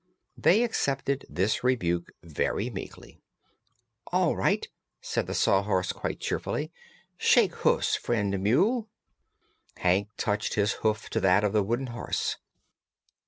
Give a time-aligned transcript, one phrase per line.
[0.35, 3.21] They accepted this rebuke very meekly.
[4.07, 4.67] "All right,"
[4.99, 6.71] said the Sawhorse, quite cheerfully;
[7.17, 8.89] "shake hoofs, friend Mule."
[9.77, 12.37] Hank touched his hoof to that of the wooden horse.